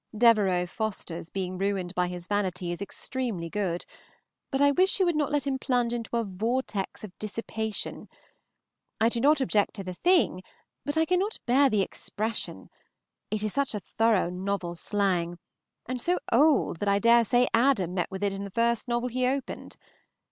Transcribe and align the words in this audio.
Devereux 0.17 0.65
Forester's 0.65 1.29
being 1.29 1.59
ruined 1.59 1.93
by 1.93 2.07
his 2.07 2.25
vanity 2.25 2.71
is 2.71 2.81
extremely 2.81 3.51
good, 3.51 3.85
but 4.49 4.59
I 4.59 4.71
wish 4.71 4.99
you 4.99 5.05
would 5.05 5.15
not 5.15 5.31
let 5.31 5.45
him 5.45 5.59
plunge 5.59 5.93
into 5.93 6.17
a 6.17 6.23
"vortex 6.23 7.03
of 7.03 7.15
dissipation." 7.19 8.09
I 8.99 9.09
do 9.09 9.19
not 9.19 9.39
object 9.41 9.75
to 9.75 9.83
the 9.83 9.93
thing, 9.93 10.41
but 10.85 10.97
I 10.97 11.05
cannot 11.05 11.37
bear 11.45 11.69
the 11.69 11.83
expression; 11.83 12.71
it 13.29 13.43
is 13.43 13.53
such 13.53 13.73
thorough 13.73 14.31
novel 14.31 14.73
slang, 14.73 15.37
and 15.85 16.01
so 16.01 16.17
old 16.31 16.79
that 16.79 16.89
I 16.89 16.97
dare 16.97 17.23
say 17.23 17.47
Adam 17.53 17.93
met 17.93 18.09
with 18.09 18.23
it 18.23 18.33
in 18.33 18.43
the 18.43 18.49
first 18.49 18.87
novel 18.87 19.07
he 19.09 19.27
opened. 19.27 19.77